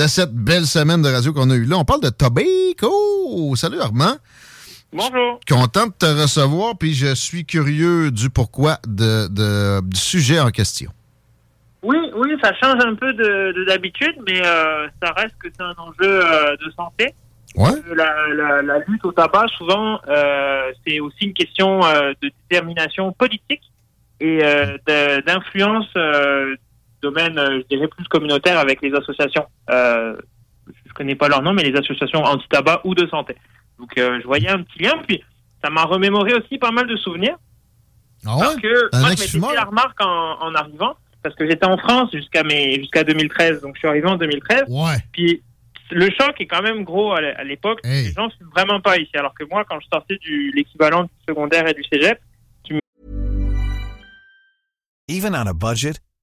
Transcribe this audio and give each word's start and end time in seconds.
De 0.00 0.06
cette 0.06 0.32
belle 0.32 0.64
semaine 0.64 1.02
de 1.02 1.10
radio 1.10 1.30
qu'on 1.34 1.50
a 1.50 1.54
eue 1.54 1.66
là, 1.66 1.76
on 1.76 1.84
parle 1.84 2.00
de 2.00 2.08
Tobacco. 2.08 3.54
Salut 3.54 3.80
Armand. 3.80 4.16
Bonjour. 4.94 5.38
Content 5.46 5.88
de 5.88 5.92
te 5.92 6.06
recevoir, 6.06 6.78
puis 6.78 6.94
je 6.94 7.14
suis 7.14 7.44
curieux 7.44 8.10
du 8.10 8.30
pourquoi 8.30 8.78
de, 8.86 9.28
de- 9.28 9.86
du 9.86 10.00
sujet 10.00 10.40
en 10.40 10.48
question. 10.48 10.90
Oui, 11.82 11.98
oui, 12.16 12.30
ça 12.42 12.54
change 12.54 12.82
un 12.82 12.94
peu 12.94 13.12
de 13.12 13.52
de 13.52 13.64
d'habitude, 13.66 14.14
mais 14.26 14.40
euh, 14.40 14.88
ça 15.02 15.12
reste 15.12 15.34
que 15.38 15.48
c'est 15.54 15.62
un 15.62 15.74
enjeu 15.76 16.24
euh, 16.24 16.56
de 16.56 16.72
santé. 16.74 17.14
Ouais. 17.54 17.68
Euh, 17.90 17.94
La, 17.94 18.14
la, 18.34 18.62
la 18.62 18.78
lutte 18.88 19.04
au 19.04 19.12
tabac, 19.12 19.48
souvent, 19.58 20.00
euh, 20.08 20.72
c'est 20.86 20.98
aussi 21.00 21.26
une 21.26 21.34
question 21.34 21.80
de 21.80 22.30
détermination 22.48 23.12
politique 23.12 23.70
et 24.18 24.38
d'influence 25.26 25.88
domaine, 27.02 27.38
euh, 27.38 27.60
je 27.62 27.76
dirais, 27.76 27.88
plus 27.88 28.04
communautaire 28.08 28.58
avec 28.58 28.80
les 28.82 28.92
associations. 28.94 29.46
Euh, 29.70 30.16
je 30.86 30.92
connais 30.92 31.14
pas 31.14 31.28
leur 31.28 31.42
nom, 31.42 31.52
mais 31.52 31.62
les 31.62 31.76
associations 31.78 32.22
anti-tabac 32.22 32.80
ou 32.84 32.94
de 32.94 33.06
santé. 33.08 33.36
Donc, 33.78 33.96
euh, 33.98 34.18
je 34.20 34.26
voyais 34.26 34.48
un 34.50 34.62
petit 34.62 34.82
lien, 34.82 34.94
puis 35.06 35.22
ça 35.64 35.70
m'a 35.70 35.84
remémoré 35.84 36.34
aussi 36.34 36.58
pas 36.58 36.70
mal 36.70 36.86
de 36.86 36.96
souvenirs. 36.96 37.36
Ah 38.26 38.36
Parce 38.38 38.54
ouais? 38.56 38.60
que 38.62 38.96
Un 38.96 39.00
moi, 39.00 39.08
je 39.16 39.22
m'étais 39.22 39.46
fait 39.48 39.54
la 39.56 39.64
remarque 39.64 40.00
en, 40.04 40.38
en 40.40 40.54
arrivant, 40.54 40.94
parce 41.22 41.34
que 41.34 41.48
j'étais 41.48 41.66
en 41.66 41.78
France 41.78 42.10
jusqu'à 42.12 42.42
mes 42.44 42.74
jusqu'à 42.76 43.02
2013, 43.04 43.62
donc 43.62 43.74
je 43.76 43.78
suis 43.80 43.88
arrivé 43.88 44.06
en 44.08 44.16
2013. 44.16 44.64
Ouais. 44.68 44.96
Puis 45.12 45.42
le 45.90 46.06
choc 46.18 46.38
est 46.40 46.46
quand 46.46 46.62
même 46.62 46.84
gros 46.84 47.12
à 47.12 47.20
l'é- 47.20 47.34
à 47.34 47.42
l'époque. 47.44 47.80
Hey. 47.82 48.04
Les 48.08 48.12
gens 48.12 48.26
ne 48.26 48.30
fument 48.32 48.50
vraiment 48.54 48.80
pas 48.80 48.98
ici, 48.98 49.10
alors 49.14 49.34
que 49.34 49.44
moi, 49.44 49.64
quand 49.68 49.80
je 49.80 49.86
sortais 49.92 50.16
du 50.18 50.52
l'équivalent 50.54 51.04
du 51.04 51.10
secondaire 51.28 51.66
et 51.66 51.74
du 51.74 51.82
cégep, 51.84 52.18
Even 55.08 55.34
on 55.34 55.46
a 55.46 55.52
budget, 55.52 55.94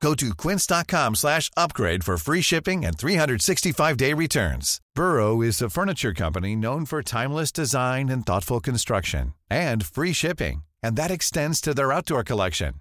Go 0.00 0.14
to 0.14 0.34
quince.com 0.34 1.14
slash 1.14 1.50
upgrade 1.56 2.04
for 2.04 2.16
free 2.16 2.40
shipping 2.40 2.86
and 2.86 2.96
365-day 2.96 4.14
returns. 4.14 4.80
Burrow 4.94 5.42
is 5.42 5.60
a 5.60 5.68
furniture 5.70 6.14
company 6.14 6.56
known 6.56 6.86
for 6.86 7.02
timeless 7.02 7.52
design 7.52 8.08
and 8.08 8.24
thoughtful 8.24 8.60
construction 8.60 9.34
and 9.50 9.84
free 9.84 10.14
shipping, 10.14 10.62
and 10.82 10.96
that 10.96 11.10
extends 11.10 11.60
to 11.60 11.74
their 11.74 11.92
outdoor 11.92 12.24
collection. 12.24 12.74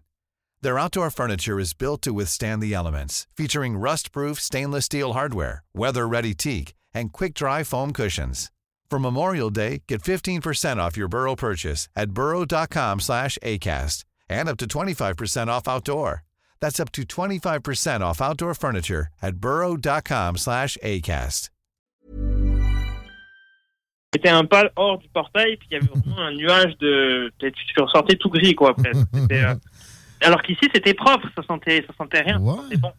Their 0.62 0.80
outdoor 0.80 1.10
furniture 1.10 1.60
is 1.60 1.74
built 1.74 2.02
to 2.04 2.14
withstand 2.14 2.62
the 2.62 2.74
elements, 2.74 3.28
featuring 3.36 3.78
rust-proof 3.78 4.40
stainless 4.40 4.86
steel 4.86 5.14
hardware, 5.14 5.64
weather-ready 5.74 6.34
teak, 6.34 6.74
and 6.94 7.12
quick-dry 7.12 7.64
foam 7.64 7.92
cushions. 7.92 8.50
For 8.90 9.00
Memorial 9.00 9.50
Day, 9.50 9.84
get 9.88 10.02
15% 10.02 10.78
off 10.78 10.98
your 10.98 11.08
Burrow 11.08 11.36
purchase 11.36 11.88
at 11.96 12.12
burrow.com 12.12 13.00
slash 13.00 13.38
ACAST 13.44 14.04
and 14.30 14.50
up 14.50 14.58
to 14.58 14.68
25% 14.68 15.48
off 15.48 15.68
outdoor. 15.68 16.24
That's 16.62 16.80
up 16.80 16.92
to 16.94 17.04
25% 17.04 18.02
off 18.02 18.22
outdoor 18.22 18.54
furniture 18.54 19.08
at 19.22 19.36
burrow.com 19.38 20.38
slash 20.38 20.78
ACAST. 20.84 21.50
c'était 24.12 24.30
un 24.30 24.44
pas 24.46 24.64
hors 24.76 24.98
du 24.98 25.08
portail, 25.10 25.56
puis 25.58 25.68
il 25.70 25.74
y 25.76 25.78
avait 25.78 25.86
vraiment 25.88 26.18
un 26.20 26.34
nuage 26.34 26.76
de... 26.80 27.32
Tu 27.40 27.52
ressortais 27.80 28.16
tout 28.16 28.30
gris, 28.30 28.56
quoi, 28.56 28.74
presque. 28.74 29.06
C'était, 29.14 29.44
euh, 29.44 29.54
Alors 30.22 30.42
qu'ici, 30.42 30.68
c'était 30.74 30.96
propre, 30.96 31.28
ça 31.36 31.44
sentait, 31.44 31.86
ça 31.88 31.94
sentait 31.96 32.22
rien. 32.22 32.40
Ouais. 32.40 32.56
C'est 32.72 32.78
bon. 32.78 32.92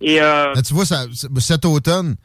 Et 0.00 0.20
euh, 0.20 0.52
Là, 0.54 0.62
tu 0.62 0.74
vois, 0.74 0.84
ça- 0.84 1.06
cet 1.38 1.64
automne, 1.64 2.16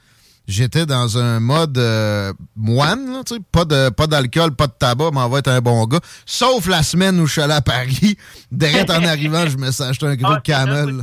j'étais 0.52 0.86
dans 0.86 1.18
un 1.18 1.40
mode 1.40 1.78
euh, 1.78 2.34
moine, 2.56 3.12
là, 3.12 3.22
pas 3.52 3.66
de 3.66 3.90
pas 3.90 4.08
d'alcool, 4.08 4.56
pas 4.56 4.68
de 4.68 4.74
tabac, 4.74 5.12
mais 5.14 5.22
on 5.22 5.30
va 5.30 5.40
être 5.40 5.48
un 5.48 5.62
bon 5.62 5.86
gars. 5.86 6.00
Sauf 6.26 6.68
la 6.68 6.84
semaine 6.84 7.20
où 7.20 7.26
je 7.26 7.34
suis 7.34 7.42
allé 7.42 7.54
à 7.54 7.62
Paris. 7.62 8.18
Direct 8.52 8.90
en 8.90 9.04
arrivant, 9.04 9.48
je 9.48 9.58
me 9.58 9.72
suis 9.72 9.84
acheté 9.84 10.06
un 10.06 10.16
gros 10.16 10.34
Ah, 10.34 10.42
camel. 10.42 11.02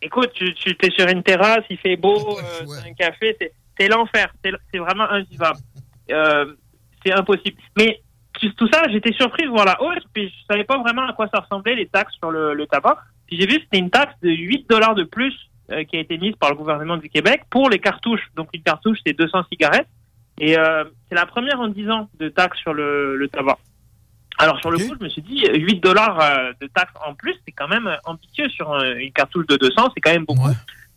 Écoute, 0.00 0.30
tu, 0.34 0.54
tu 0.54 0.70
es 0.70 0.90
sur 0.90 1.08
une 1.08 1.22
terrasse, 1.22 1.64
il 1.70 1.78
fait 1.78 1.96
beau, 1.96 2.16
euh, 2.38 2.66
ouais. 2.66 2.78
un 2.90 2.94
café, 2.94 3.36
c'est, 3.78 3.88
l'enfer, 3.88 4.32
c'est, 4.44 4.78
vraiment 4.78 5.10
invivable. 5.10 5.58
Euh, 6.10 6.54
c'est 7.04 7.12
impossible. 7.12 7.56
Mais 7.76 8.00
tout 8.56 8.68
ça, 8.72 8.84
j'étais 8.90 9.12
surpris 9.12 9.44
de 9.44 9.50
voir 9.50 9.66
la 9.66 9.80
hausse, 9.82 10.04
puis 10.12 10.28
je 10.28 10.52
savais 10.52 10.64
pas 10.64 10.78
vraiment 10.78 11.06
à 11.06 11.12
quoi 11.12 11.28
ça 11.32 11.40
ressemblait 11.40 11.74
les 11.74 11.86
taxes 11.86 12.14
sur 12.18 12.30
le, 12.30 12.54
le 12.54 12.66
tabac. 12.66 12.98
Puis 13.26 13.38
j'ai 13.38 13.46
vu 13.46 13.56
que 13.58 13.64
c'était 13.64 13.78
une 13.78 13.90
taxe 13.90 14.14
de 14.22 14.30
8 14.30 14.70
dollars 14.70 14.94
de 14.94 15.04
plus 15.04 15.34
euh, 15.70 15.84
qui 15.84 15.96
a 15.96 16.00
été 16.00 16.18
mise 16.18 16.34
par 16.36 16.50
le 16.50 16.56
gouvernement 16.56 16.96
du 16.96 17.08
Québec 17.08 17.42
pour 17.50 17.68
les 17.70 17.78
cartouches. 17.78 18.26
Donc 18.36 18.48
une 18.54 18.62
cartouche, 18.62 18.98
c'est 19.06 19.12
200 19.12 19.44
cigarettes. 19.50 19.88
Et 20.40 20.56
euh, 20.58 20.84
c'est 21.08 21.14
la 21.16 21.26
première 21.26 21.60
en 21.60 21.68
10 21.68 21.90
ans 21.90 22.08
de 22.18 22.28
taxes 22.28 22.58
sur 22.60 22.72
le, 22.72 23.16
le 23.16 23.28
tabac. 23.28 23.58
Alors 24.38 24.58
sur 24.60 24.70
le 24.70 24.78
coup, 24.78 24.94
je 24.98 25.04
me 25.04 25.08
suis 25.08 25.22
dit, 25.22 25.44
8 25.52 25.80
dollars 25.80 26.20
euh, 26.20 26.52
de 26.60 26.68
taxes 26.68 26.92
en 27.04 27.14
plus, 27.14 27.34
c'est 27.44 27.50
quand 27.52 27.66
même 27.68 27.90
ambitieux 28.04 28.48
sur 28.50 28.72
un- 28.72 28.94
une 28.96 29.12
cartouche 29.12 29.46
de 29.48 29.56
200, 29.56 29.88
c'est 29.94 30.00
quand 30.00 30.12
même 30.12 30.24
beaucoup. 30.24 30.46
Ouais. 30.46 30.54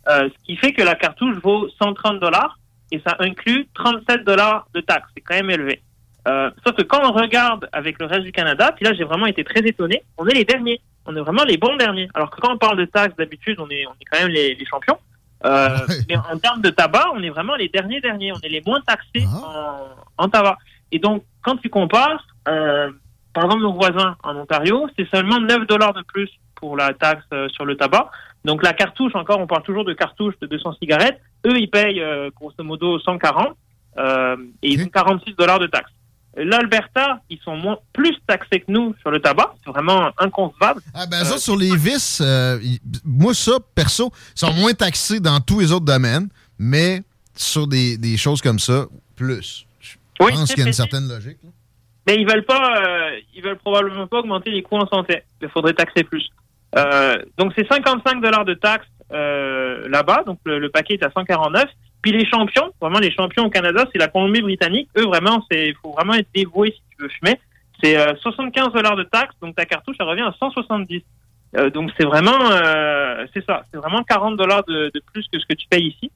Euh, 0.08 0.28
ce 0.28 0.44
qui 0.46 0.56
fait 0.56 0.72
que 0.72 0.82
la 0.82 0.94
cartouche 0.94 1.36
vaut 1.42 1.68
130 1.80 2.20
dollars 2.20 2.58
et 2.92 3.00
ça 3.06 3.16
inclut 3.18 3.66
37 3.74 4.24
dollars 4.24 4.68
de 4.74 4.80
taxes. 4.80 5.08
C'est 5.16 5.22
quand 5.22 5.34
même 5.34 5.50
élevé. 5.50 5.82
Euh, 6.28 6.50
sauf 6.64 6.76
que 6.76 6.82
quand 6.82 7.00
on 7.02 7.12
regarde 7.12 7.68
avec 7.72 7.98
le 8.00 8.06
reste 8.06 8.22
du 8.22 8.32
Canada, 8.32 8.72
puis 8.76 8.84
là 8.84 8.92
j'ai 8.94 9.04
vraiment 9.04 9.26
été 9.26 9.42
très 9.44 9.60
étonné, 9.60 10.02
on 10.18 10.26
est 10.26 10.34
les 10.34 10.44
derniers. 10.44 10.80
On 11.04 11.16
est 11.16 11.20
vraiment 11.20 11.42
les 11.44 11.56
bons 11.56 11.76
derniers. 11.76 12.08
Alors 12.14 12.30
que 12.30 12.40
quand 12.40 12.52
on 12.52 12.58
parle 12.58 12.76
de 12.78 12.84
taxes, 12.84 13.16
d'habitude, 13.16 13.58
on 13.58 13.68
est, 13.70 13.84
on 13.86 13.92
est 14.00 14.04
quand 14.10 14.20
même 14.20 14.28
les, 14.28 14.54
les 14.54 14.66
champions. 14.66 14.98
Euh, 15.44 15.76
Ouais. 15.88 15.94
Mais 16.08 16.16
en 16.16 16.38
termes 16.38 16.62
de 16.62 16.70
tabac, 16.70 17.06
on 17.14 17.22
est 17.24 17.30
vraiment 17.30 17.56
les 17.56 17.68
derniers 17.68 18.00
derniers. 18.00 18.30
On 18.32 18.38
est 18.38 18.48
les 18.48 18.62
moins 18.64 18.80
taxés 18.82 19.26
Ah. 19.26 19.88
en, 20.16 20.24
en 20.24 20.28
tabac. 20.28 20.56
Et 20.92 21.00
donc, 21.00 21.24
quand 21.42 21.56
tu 21.56 21.68
compares, 21.70 22.24
euh, 22.46 22.92
par 23.34 23.44
exemple, 23.46 23.62
nos 23.62 23.72
voisins 23.72 24.14
en 24.22 24.36
Ontario, 24.36 24.88
c'est 24.96 25.08
seulement 25.08 25.40
9 25.40 25.66
dollars 25.66 25.92
de 25.94 26.02
plus 26.02 26.30
pour 26.54 26.76
la 26.76 26.94
taxe 26.94 27.24
euh, 27.32 27.48
sur 27.48 27.64
le 27.64 27.76
tabac. 27.76 28.08
Donc 28.44 28.62
la 28.62 28.72
cartouche, 28.72 29.16
encore, 29.16 29.40
on 29.40 29.48
parle 29.48 29.62
toujours 29.64 29.84
de 29.84 29.94
cartouche 29.94 30.34
de 30.40 30.46
200 30.46 30.74
cigarettes. 30.74 31.20
Eux, 31.46 31.58
ils 31.58 31.68
payent 31.68 32.00
euh, 32.00 32.30
grosso 32.36 32.62
modo 32.62 33.00
140 33.00 33.56
euh, 33.98 34.36
et 34.62 34.68
ils 34.70 34.84
ont 34.84 34.88
46 34.88 35.34
dollars 35.34 35.58
de 35.58 35.66
taxe. 35.66 35.90
L'Alberta, 36.36 37.20
ils 37.28 37.38
sont 37.44 37.56
moins, 37.56 37.76
plus 37.92 38.16
taxés 38.26 38.60
que 38.60 38.70
nous 38.72 38.94
sur 39.00 39.10
le 39.10 39.20
tabac. 39.20 39.54
C'est 39.64 39.70
vraiment 39.70 40.10
inconcevable. 40.18 40.80
Ah 40.94 41.06
ben, 41.06 41.20
Euh, 41.20 41.24
ça, 41.24 41.38
sur 41.38 41.56
les 41.56 41.76
vices, 41.76 42.20
euh, 42.24 42.58
moi, 43.04 43.34
ça, 43.34 43.52
perso, 43.74 44.10
ils 44.34 44.38
sont 44.40 44.52
moins 44.54 44.72
taxés 44.72 45.20
dans 45.20 45.40
tous 45.40 45.60
les 45.60 45.72
autres 45.72 45.84
domaines, 45.84 46.28
mais 46.58 47.02
sur 47.34 47.66
des, 47.66 47.98
des 47.98 48.16
choses 48.16 48.40
comme 48.40 48.58
ça, 48.58 48.86
plus. 49.16 49.66
Je 49.80 49.96
Oui, 50.20 50.32
pense 50.32 50.50
qu'il 50.54 50.60
y 50.62 50.64
a 50.64 50.68
une 50.68 50.72
certaine 50.72 51.06
logique. 51.08 51.38
là. 51.42 51.50
Mais 52.06 52.16
ils 52.16 52.26
veulent 52.28 52.44
pas, 52.44 52.80
euh, 52.80 53.10
ils 53.34 53.42
veulent 53.42 53.58
probablement 53.58 54.06
pas 54.06 54.18
augmenter 54.20 54.50
les 54.50 54.62
coûts 54.62 54.76
en 54.76 54.88
santé. 54.88 55.22
Il 55.40 55.48
faudrait 55.50 55.74
taxer 55.74 56.02
plus. 56.02 56.28
Euh, 56.76 57.16
donc 57.38 57.52
c'est 57.56 57.68
55 57.68 58.20
dollars 58.22 58.44
de 58.44 58.54
taxes 58.54 58.86
euh, 59.12 59.86
là-bas, 59.88 60.22
donc 60.26 60.38
le, 60.46 60.58
le 60.58 60.70
paquet 60.70 60.94
est 60.94 61.04
à 61.04 61.10
149. 61.10 61.64
Puis 62.02 62.12
les 62.12 62.26
champions, 62.26 62.72
vraiment 62.80 62.98
les 62.98 63.12
champions 63.12 63.44
au 63.44 63.50
Canada, 63.50 63.84
c'est 63.92 63.98
la 63.98 64.08
Colombie-Britannique. 64.08 64.88
Eux, 64.98 65.06
vraiment, 65.06 65.44
c'est 65.50 65.72
faut 65.80 65.92
vraiment 65.92 66.14
être 66.14 66.28
dévoué 66.34 66.72
si 66.72 66.82
tu 66.96 67.02
veux 67.02 67.08
fumer. 67.08 67.38
C'est 67.82 67.96
75 68.20 68.72
dollars 68.72 68.96
de 68.96 69.04
taxes, 69.04 69.34
donc 69.40 69.56
ta 69.56 69.64
cartouche, 69.64 69.96
elle 69.98 70.06
revient 70.06 70.22
à 70.22 70.34
170. 70.38 71.02
Euh, 71.56 71.70
donc 71.70 71.90
c'est 71.98 72.04
vraiment, 72.04 72.50
euh, 72.50 73.26
c'est 73.34 73.44
ça, 73.44 73.64
c'est 73.70 73.76
vraiment 73.78 74.02
40 74.02 74.36
dollars 74.36 74.64
de, 74.64 74.90
de, 74.94 75.02
plus 75.12 75.26
que 75.30 75.38
ce 75.38 75.44
que 75.46 75.54
tu 75.54 75.66
payes 75.68 75.88
ici 75.88 76.10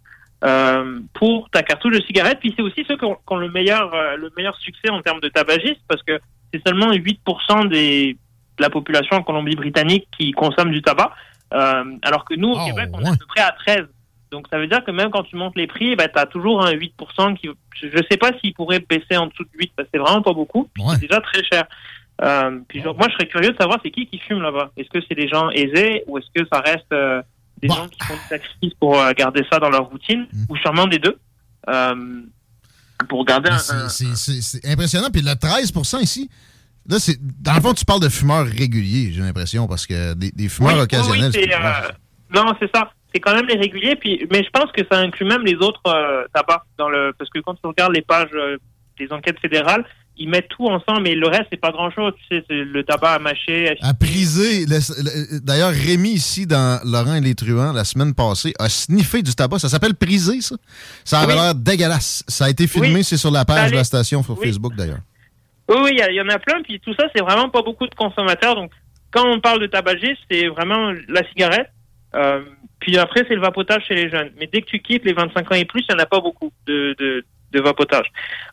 euh, 0.44 1.00
pour 1.12 1.50
ta 1.50 1.62
cartouche 1.62 1.94
de 1.94 2.02
cigarette. 2.02 2.38
Puis 2.40 2.54
c'est 2.56 2.62
aussi 2.62 2.84
ceux 2.88 2.96
qui 2.96 3.04
ont, 3.04 3.14
qui 3.14 3.32
ont 3.32 3.36
le 3.36 3.50
meilleur, 3.50 3.92
euh, 3.94 4.16
le 4.16 4.30
meilleur 4.36 4.56
succès 4.56 4.90
en 4.90 5.02
termes 5.02 5.20
de 5.20 5.28
tabagisme 5.28 5.80
parce 5.88 6.02
que 6.02 6.18
c'est 6.52 6.66
seulement 6.66 6.90
8% 6.92 7.68
des, 7.68 8.16
de 8.56 8.62
la 8.62 8.70
population 8.70 9.16
en 9.16 9.22
Colombie-Britannique 9.22 10.08
qui 10.16 10.32
consomme 10.32 10.70
du 10.70 10.80
tabac, 10.80 11.12
euh, 11.52 11.84
alors 12.02 12.24
que 12.24 12.34
nous 12.34 12.52
au 12.52 12.58
Oh, 12.58 12.66
Québec 12.66 12.88
on 12.94 12.98
ouais. 12.98 13.04
est 13.04 13.08
à 13.08 13.16
peu 13.16 13.26
près 13.26 13.40
à 13.42 13.52
13. 13.52 13.86
Donc 14.32 14.46
ça 14.50 14.58
veut 14.58 14.66
dire 14.66 14.84
que 14.84 14.90
même 14.90 15.10
quand 15.10 15.22
tu 15.22 15.36
montes 15.36 15.56
les 15.56 15.66
prix, 15.66 15.94
ben, 15.96 16.08
tu 16.12 16.18
as 16.18 16.26
toujours 16.26 16.64
un 16.66 16.72
8% 16.72 17.36
qui, 17.36 17.48
je 17.80 17.88
je 17.88 17.98
sais 18.10 18.16
pas 18.16 18.30
s'il 18.40 18.52
pourrait 18.54 18.80
baisser 18.80 19.16
en 19.16 19.26
dessous 19.28 19.44
de 19.44 19.50
8 19.58 19.72
parce 19.76 19.86
que 19.86 19.90
c'est 19.94 20.00
vraiment 20.00 20.22
pas 20.22 20.32
beaucoup. 20.32 20.68
Ouais. 20.78 20.94
C'est 20.94 21.02
déjà 21.08 21.20
très 21.20 21.44
cher. 21.44 21.64
Euh, 22.22 22.58
puis 22.68 22.82
genre, 22.82 22.96
moi, 22.96 23.06
je 23.08 23.14
serais 23.14 23.26
curieux 23.28 23.50
de 23.52 23.56
savoir 23.56 23.78
c'est 23.84 23.90
qui 23.90 24.06
qui 24.06 24.18
fume 24.18 24.40
là-bas. 24.42 24.70
Est-ce 24.76 24.88
que 24.88 24.98
c'est 25.06 25.14
des 25.14 25.28
gens 25.28 25.50
aisés 25.50 26.02
ou 26.06 26.18
est-ce 26.18 26.26
que 26.34 26.46
ça 26.52 26.60
reste 26.60 26.90
euh, 26.92 27.22
des 27.62 27.68
Bah. 27.68 27.74
gens 27.76 27.88
qui 27.88 27.98
font 28.04 28.14
des 28.14 28.20
sacrifices 28.28 28.74
pour 28.80 28.98
euh, 29.00 29.12
garder 29.12 29.44
ça 29.50 29.58
dans 29.58 29.70
leur 29.70 29.84
routine 29.84 30.26
Mm. 30.32 30.44
ou 30.48 30.56
sûrement 30.56 30.86
des 30.86 30.98
deux 30.98 31.16
pour 33.08 33.24
garder 33.24 33.50
un, 33.50 33.58
C'est- 33.58 34.66
impressionnant. 34.66 35.08
Puis 35.12 35.22
le 35.22 35.34
13 35.34 35.72
ici, 36.00 36.30
là, 36.88 36.98
c'est 36.98 37.18
dans 37.20 37.54
le 37.54 37.60
fond, 37.60 37.74
tu 37.74 37.84
parles 37.84 38.00
de 38.00 38.08
fumeurs 38.08 38.46
réguliers, 38.46 39.12
j'ai 39.12 39.20
l'impression, 39.20 39.66
parce 39.66 39.86
que 39.86 40.14
des, 40.14 40.30
des 40.30 40.48
fumeurs 40.48 40.74
Oui, 40.76 40.80
occasionnels. 40.82 41.30
oui, 41.34 41.50
euh, 41.52 41.90
non, 42.34 42.52
c'est 42.58 42.70
ça. 42.74 42.90
C'est 43.16 43.20
quand 43.20 43.34
même 43.34 43.46
les 43.46 43.56
réguliers. 43.56 43.96
Puis, 43.96 44.26
mais 44.30 44.44
je 44.44 44.50
pense 44.50 44.70
que 44.72 44.82
ça 44.92 44.98
inclut 44.98 45.24
même 45.26 45.42
les 45.42 45.54
autres 45.54 45.80
euh, 45.86 46.24
tabacs 46.34 46.64
dans 46.76 46.90
le 46.90 47.14
parce 47.18 47.30
que 47.30 47.38
quand 47.38 47.54
tu 47.54 47.66
regardes 47.66 47.94
les 47.94 48.02
pages 48.02 48.28
euh, 48.34 48.58
des 48.98 49.10
enquêtes 49.10 49.40
fédérales, 49.40 49.86
ils 50.18 50.28
mettent 50.28 50.48
tout 50.48 50.66
ensemble, 50.66 51.02
mais 51.04 51.14
le 51.14 51.26
reste 51.28 51.46
c'est 51.50 51.60
pas 51.60 51.70
grand 51.72 51.90
chose. 51.90 52.12
Tu 52.28 52.36
sais, 52.36 52.44
c'est 52.46 52.54
le 52.64 52.82
tabac 52.84 53.14
à 53.14 53.18
mâcher. 53.18 53.70
à 53.80 53.88
à 53.88 53.94
priser. 53.94 54.66
le- 54.66 55.02
le- 55.02 55.40
D'ailleurs, 55.40 55.70
Rémi, 55.70 56.10
ici, 56.10 56.46
dans 56.46 56.78
Laurent 56.84 57.14
et 57.14 57.20
les 57.22 57.34
Truands, 57.34 57.72
la 57.72 57.84
semaine 57.84 58.14
passée, 58.14 58.52
a 58.58 58.68
sniffé 58.68 59.22
du 59.22 59.34
tabac. 59.34 59.58
Ça 59.60 59.70
s'appelle 59.70 59.94
priser, 59.94 60.42
ça. 60.42 60.56
Ça 61.04 61.20
avait 61.20 61.32
Oui. 61.32 61.38
l'air 61.40 61.54
dégueulasse. 61.54 62.22
Ça 62.28 62.44
a 62.46 62.50
été 62.50 62.66
filmé, 62.66 62.96
Oui. 62.96 63.04
c'est 63.04 63.16
sur 63.16 63.30
la 63.30 63.46
page 63.46 63.70
de 63.70 63.76
la 63.76 63.84
station 63.84 64.22
sur 64.22 64.38
Oui. 64.38 64.46
Facebook, 64.46 64.74
d'ailleurs. 64.76 65.00
Oui, 65.68 65.92
y, 65.92 66.02
il 66.10 66.14
y 66.14 66.20
en 66.20 66.28
a 66.28 66.38
plein. 66.38 66.60
Puis 66.62 66.80
tout 66.80 66.92
ça, 66.98 67.06
c'est 67.14 67.22
vraiment 67.22 67.48
pas 67.48 67.62
beaucoup 67.62 67.86
de 67.86 67.94
consommateurs. 67.94 68.54
Donc, 68.56 68.72
quand 69.10 69.26
on 69.26 69.40
parle 69.40 69.60
de 69.62 69.66
tabagisme, 69.66 70.20
c'est 70.30 70.48
vraiment 70.48 70.92
la 71.08 71.26
cigarette. 71.30 71.68
Euh, 72.14 72.40
puis 72.86 72.98
après, 72.98 73.24
c'est 73.26 73.34
le 73.34 73.40
vapotage 73.40 73.84
chez 73.86 73.96
les 73.96 74.08
jeunes. 74.08 74.30
Mais 74.38 74.46
dès 74.46 74.60
que 74.62 74.66
tu 74.66 74.78
quittes 74.78 75.04
les 75.04 75.12
25 75.12 75.50
ans 75.50 75.54
et 75.56 75.64
plus, 75.64 75.84
il 75.88 75.92
n'y 75.94 76.00
en 76.00 76.04
a 76.04 76.06
pas 76.06 76.20
beaucoup 76.20 76.52
de, 76.68 76.94
de, 77.00 77.24
de 77.50 77.60
vapotage. 77.60 78.06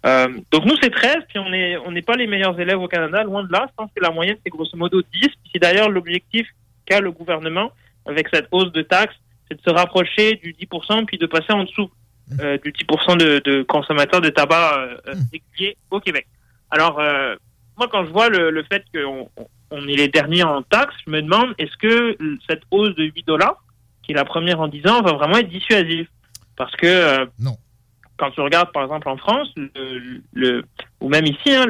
Euh, 0.07 0.27
donc 0.49 0.65
nous, 0.65 0.75
c'est 0.81 0.89
13. 0.89 1.17
Puis 1.29 1.37
on 1.37 1.49
n'est 1.51 1.77
on 1.77 1.91
n'est 1.91 2.01
pas 2.01 2.15
les 2.15 2.25
meilleurs 2.25 2.59
élèves 2.59 2.79
au 2.81 2.87
Canada, 2.87 3.23
loin 3.23 3.43
de 3.43 3.51
là. 3.51 3.67
Je 3.69 3.73
pense 3.77 3.91
que 3.95 4.01
la 4.01 4.09
moyenne, 4.09 4.37
c'est 4.43 4.49
grosso 4.49 4.75
modo 4.75 5.01
10. 5.01 5.07
Puis 5.21 5.29
c'est 5.53 5.59
d'ailleurs 5.59 5.89
l'objectif 5.89 6.47
qu'a 6.87 6.99
le 6.99 7.11
gouvernement 7.11 7.71
avec 8.07 8.27
cette 8.33 8.47
hausse 8.51 8.71
de 8.71 8.81
taxes, 8.81 9.15
c'est 9.47 9.55
de 9.57 9.61
se 9.61 9.69
rapprocher 9.73 10.35
du 10.37 10.53
10% 10.53 11.05
puis 11.05 11.17
de 11.19 11.27
passer 11.27 11.53
en 11.53 11.63
dessous 11.65 11.91
euh, 12.41 12.57
du 12.57 12.71
10% 12.71 13.17
de, 13.17 13.39
de 13.39 13.61
consommateurs 13.61 14.19
de 14.21 14.29
tabac 14.29 14.77
euh, 14.79 15.13
réguliers 15.31 15.77
au 15.91 15.99
Québec. 15.99 16.25
Alors, 16.71 16.99
euh, 16.99 17.35
moi, 17.77 17.87
quand 17.91 18.03
je 18.05 18.09
vois 18.11 18.29
le, 18.29 18.49
le 18.49 18.63
fait 18.63 18.83
qu'on 18.93 19.29
on- 19.37 19.47
on 19.75 19.87
est 19.87 19.95
les 19.95 20.07
derniers 20.07 20.43
en 20.43 20.61
taxes, 20.61 20.93
je 21.07 21.09
me 21.09 21.19
demande 21.19 21.55
est-ce 21.57 21.75
que 21.77 22.15
cette 22.47 22.61
hausse 22.69 22.93
de 22.95 23.05
8 23.05 23.25
dollars, 23.25 23.62
qui 24.03 24.11
est 24.11 24.15
la 24.15 24.25
première 24.25 24.59
en 24.59 24.67
10 24.67 24.85
ans, 24.87 25.01
va 25.01 25.13
vraiment 25.13 25.37
être 25.37 25.49
dissuasive 25.49 26.07
Parce 26.57 26.75
que 26.75 26.85
euh, 26.85 27.25
Non. 27.39 27.55
quand 28.17 28.31
tu 28.31 28.41
regardes, 28.41 28.71
par 28.71 28.83
exemple, 28.83 29.07
en 29.09 29.17
France, 29.17 29.47
le, 29.55 30.21
le- 30.33 30.63
ou 31.01 31.09
même 31.09 31.25
ici, 31.25 31.51
hein, 31.53 31.65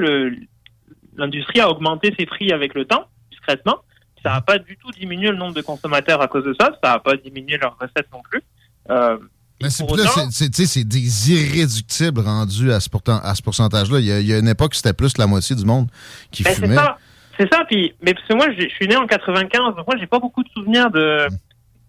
l'industrie 1.16 1.60
a 1.60 1.70
augmenté 1.70 2.14
ses 2.18 2.26
prix 2.26 2.52
avec 2.52 2.74
le 2.74 2.86
temps, 2.86 3.06
discrètement. 3.32 3.78
Ça 4.24 4.32
n'a 4.32 4.42
pas 4.42 4.58
du 4.58 4.78
tout 4.78 4.90
diminué 4.92 5.30
le 5.30 5.36
nombre 5.36 5.54
de 5.54 5.62
consommateurs 5.62 6.22
à 6.22 6.28
cause 6.28 6.46
de 6.46 6.56
ça. 6.60 6.72
Ça 6.84 6.94
n'a 6.94 7.00
pas 7.00 7.16
diminué 7.18 7.58
leurs 7.58 7.78
recettes 7.80 8.08
non 8.12 8.22
plus. 8.30 8.42
Euh, 8.90 9.18
Mais 9.62 9.70
c'est 9.70 10.84
des 10.88 11.32
irréductibles 11.32 12.22
rendus 12.22 12.72
à 12.72 12.80
ce, 12.80 12.90
pourtant- 12.90 13.20
à 13.22 13.36
ce 13.36 13.42
pourcentage-là. 13.42 14.00
Il 14.00 14.06
y, 14.06 14.12
a, 14.12 14.20
il 14.20 14.28
y 14.28 14.34
a 14.34 14.40
une 14.40 14.48
époque, 14.48 14.76
c'était 14.76 14.94
plus 14.94 15.18
la 15.18 15.28
moitié 15.28 15.56
du 15.56 15.66
monde 15.66 15.88
qui 16.32 16.44
Ben, 16.44 16.54
c'est 16.54 16.62
fumait. 16.64 16.76
ça. 16.76 16.98
C'est 17.38 17.52
ça. 17.52 17.64
Puis, 17.68 17.94
mais 18.02 18.14
parce 18.14 18.26
que 18.28 18.34
moi, 18.34 18.48
je 18.58 18.68
suis 18.70 18.88
né 18.88 18.96
en 18.96 19.08
95, 19.08 19.76
donc 19.76 19.88
moi, 19.88 19.96
j'ai 20.00 20.08
pas 20.08 20.20
beaucoup 20.20 20.44
de 20.44 20.50
souvenirs 20.50 20.90
de, 20.92 21.28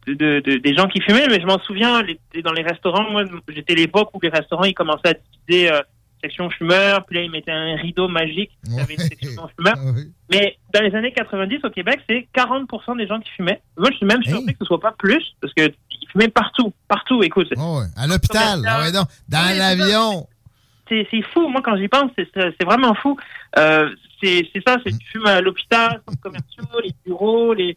de, 0.06 0.14
de- 0.14 0.40
de- 0.40 0.56
des 0.58 0.74
gens 0.74 0.86
qui 0.88 1.00
fumaient, 1.00 1.26
mais 1.28 1.40
je 1.40 1.46
m'en 1.46 1.58
souviens 1.60 2.02
les- 2.02 2.42
dans 2.42 2.52
les 2.52 2.62
restaurants. 2.62 3.10
Moi, 3.10 3.24
j'étais 3.48 3.74
l'époque 3.74 4.10
où 4.14 4.20
les 4.22 4.28
restaurants 4.28 4.64
ils 4.64 4.74
commençaient 4.74 5.08
à 5.08 5.14
diviser 5.46 5.70
euh, 5.72 5.80
section 6.22 6.48
fumeur, 6.50 7.04
puis 7.04 7.16
là 7.18 7.22
ils 7.24 7.30
mettaient 7.30 7.52
un 7.52 7.76
rideau 7.76 8.08
magique. 8.08 8.50
Il 8.66 8.74
y 8.76 8.80
avait 8.80 8.94
une 8.94 9.00
section 9.00 9.48
fumeur. 9.56 9.74
Ah. 9.86 10.00
Mais 10.30 10.56
dans 10.72 10.80
les 10.80 10.94
années 10.94 11.12
90 11.12 11.60
au 11.64 11.70
Québec, 11.70 12.00
c'est 12.08 12.26
40% 12.34 12.96
des 12.96 13.06
gens 13.06 13.20
qui 13.20 13.30
fumaient. 13.30 13.60
Moi, 13.76 13.90
je 13.92 13.96
suis 13.98 14.06
même 14.06 14.22
surpris 14.22 14.40
Hey. 14.48 14.52
que 14.54 14.58
ce 14.60 14.64
soit 14.64 14.80
pas 14.80 14.92
plus, 14.98 15.22
parce 15.40 15.52
que 15.52 15.62
ils 15.68 16.08
fumaient 16.10 16.28
partout, 16.28 16.72
partout. 16.88 17.22
Écoute, 17.22 17.48
Ah 17.56 17.60
ouais. 17.78 17.84
À 17.96 18.06
l'hôpital, 18.06 18.62
ah 18.66 18.90
dans 19.28 19.58
l'avion. 19.58 20.26
c'est 20.88 21.06
fou. 21.32 21.48
Moi, 21.48 21.60
quand 21.62 21.76
j'y 21.76 21.88
pense, 21.88 22.10
c'est 22.16 22.64
vraiment 22.64 22.94
fou. 22.94 23.16
Euh, 23.58 23.90
c'est 24.22 24.46
ça, 24.66 24.76
c'est 24.84 24.96
tu 24.98 25.06
fumes 25.12 25.26
à 25.26 25.40
l'hôpital, 25.42 26.00
centres 26.08 26.20
commerciaux, 26.22 26.64
les 26.82 26.92
bureaux, 27.04 27.52
les. 27.52 27.76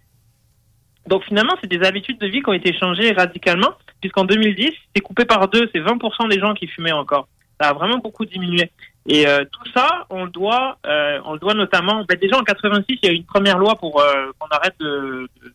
Donc 1.08 1.24
finalement, 1.24 1.54
c'est 1.62 1.68
des 1.70 1.86
habitudes 1.86 2.20
de 2.20 2.28
vie 2.28 2.42
qui 2.42 2.50
ont 2.50 2.54
été 2.54 2.78
changées 2.78 3.12
radicalement, 3.14 3.74
puisqu'en 4.02 4.26
2010, 4.26 4.72
c'est 4.96 5.02
coupé 5.02 5.26
par 5.26 5.48
deux, 5.48 5.70
c'est 5.74 5.80
20% 5.80 6.30
des 6.30 6.40
gens 6.40 6.54
qui 6.54 6.68
fumaient 6.68 6.92
encore. 6.92 7.28
Ça 7.60 7.70
a 7.70 7.74
vraiment 7.74 7.98
beaucoup 7.98 8.26
diminué. 8.26 8.70
Et 9.08 9.26
euh, 9.26 9.46
tout 9.46 9.72
ça, 9.74 10.06
on 10.10 10.26
le 10.26 10.30
doit, 10.32 10.78
euh, 10.86 11.20
on 11.26 11.34
le 11.34 11.40
doit 11.40 11.54
notamment. 11.54 12.04
Ben, 12.08 12.18
déjà 12.20 12.38
en 12.38 12.44
86, 12.44 13.00
il 13.02 13.06
y 13.08 13.10
a 13.10 13.14
eu 13.14 13.16
une 13.16 13.24
première 13.26 13.58
loi 13.58 13.76
pour 13.76 14.02
euh, 14.02 14.32
qu'on 14.38 14.48
arrête 14.48 14.76
de, 14.80 15.30
de, 15.44 15.54